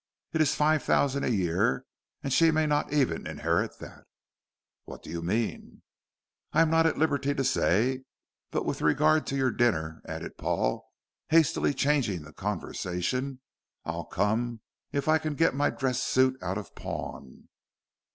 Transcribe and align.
It 0.33 0.41
is 0.41 0.55
five 0.55 0.81
thousand 0.81 1.25
a 1.25 1.29
year, 1.29 1.85
and 2.23 2.33
she 2.33 2.49
may 2.49 2.65
not 2.65 2.91
even 2.91 3.27
inherit 3.27 3.77
that." 3.77 4.05
"What 4.85 5.03
do 5.03 5.11
you 5.11 5.21
mean?" 5.21 5.83
"I 6.53 6.63
am 6.63 6.71
not 6.71 6.87
at 6.87 6.97
liberty 6.97 7.35
to 7.35 7.43
say. 7.43 8.01
But 8.49 8.65
with 8.65 8.81
regard 8.81 9.27
to 9.27 9.35
your 9.35 9.51
dinner," 9.51 10.01
added 10.07 10.39
Paul, 10.39 10.89
hastily 11.29 11.75
changing 11.75 12.23
the 12.23 12.33
conversation, 12.33 13.41
"I'll 13.85 14.05
come 14.05 14.61
if 14.91 15.07
I 15.07 15.19
can 15.19 15.35
get 15.35 15.53
my 15.53 15.69
dress 15.69 16.01
suit 16.01 16.35
out 16.41 16.57
of 16.57 16.73
pawn." 16.73 17.49